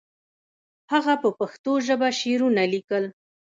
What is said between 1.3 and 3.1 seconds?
پښتو ژبه شعرونه لیکل.